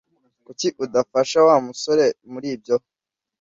[0.45, 2.75] Kuki udafasha Wa musore muri ibyo?